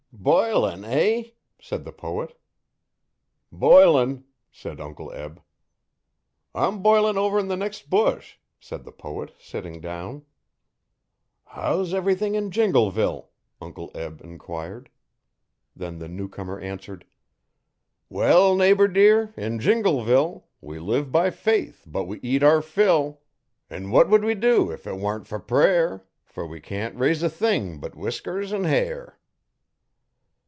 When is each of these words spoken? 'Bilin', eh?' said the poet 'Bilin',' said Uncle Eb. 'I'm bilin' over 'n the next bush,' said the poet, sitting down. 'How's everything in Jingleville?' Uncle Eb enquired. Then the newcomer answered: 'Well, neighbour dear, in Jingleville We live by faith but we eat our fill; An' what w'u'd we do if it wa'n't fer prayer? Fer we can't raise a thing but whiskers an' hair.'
'Bilin', 0.13 0.83
eh?' 0.85 1.31
said 1.59 1.83
the 1.83 1.91
poet 1.93 2.37
'Bilin',' 3.51 4.25
said 4.51 4.79
Uncle 4.79 5.11
Eb. 5.13 5.41
'I'm 6.53 6.83
bilin' 6.83 7.17
over 7.17 7.39
'n 7.39 7.47
the 7.47 7.57
next 7.57 7.89
bush,' 7.89 8.37
said 8.59 8.83
the 8.83 8.91
poet, 8.91 9.33
sitting 9.39 9.81
down. 9.81 10.23
'How's 11.45 11.91
everything 11.91 12.35
in 12.35 12.51
Jingleville?' 12.51 13.29
Uncle 13.59 13.89
Eb 13.95 14.21
enquired. 14.21 14.91
Then 15.75 15.97
the 15.97 16.09
newcomer 16.09 16.59
answered: 16.59 17.05
'Well, 18.07 18.55
neighbour 18.55 18.89
dear, 18.89 19.33
in 19.35 19.57
Jingleville 19.57 20.43
We 20.59 20.77
live 20.77 21.11
by 21.11 21.31
faith 21.31 21.83
but 21.87 22.03
we 22.05 22.19
eat 22.19 22.43
our 22.43 22.61
fill; 22.61 23.21
An' 23.71 23.89
what 23.89 24.05
w'u'd 24.07 24.23
we 24.23 24.35
do 24.35 24.69
if 24.69 24.85
it 24.85 24.97
wa'n't 24.97 25.25
fer 25.25 25.39
prayer? 25.39 26.05
Fer 26.23 26.45
we 26.45 26.61
can't 26.61 26.95
raise 26.99 27.23
a 27.23 27.29
thing 27.29 27.79
but 27.79 27.95
whiskers 27.95 28.53
an' 28.53 28.65
hair.' 28.65 29.17